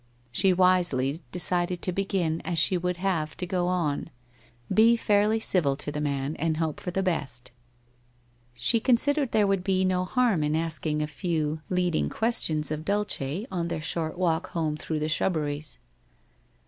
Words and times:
She 0.31 0.51
wisely 0.51 1.21
decided 1.31 1.83
to 1.83 1.91
begin 1.91 2.41
as 2.43 2.57
she 2.57 2.75
would 2.75 2.97
have 2.97 3.37
to 3.37 3.45
go 3.45 3.67
on, 3.67 4.09
be 4.73 4.97
fairly 4.97 5.39
civil 5.39 5.75
to 5.75 5.91
the 5.91 6.01
man 6.01 6.35
and 6.37 6.57
hope 6.57 6.79
for 6.79 6.89
the 6.89 7.03
best. 7.03 7.51
She 8.55 8.79
considered 8.79 9.31
there 9.31 9.45
would 9.45 9.63
be 9.63 9.85
no 9.85 10.05
harm 10.05 10.41
in 10.43 10.55
asking 10.55 11.03
a 11.03 11.05
few 11.05 11.61
lead 11.69 11.69
56 11.69 11.69
WHITE 11.69 11.69
ROSE 11.69 11.69
OF 11.69 11.69
WEARY 11.69 11.83
LEAF 11.83 12.03
ing 12.03 12.17
questions 12.17 12.71
of 12.71 12.85
Dulce 12.85 13.45
on 13.59 13.67
their 13.67 13.79
short 13.79 14.17
walk 14.17 14.47
home 14.49 14.75
through 14.75 14.99
the 14.99 15.07
shrubberies. 15.07 15.77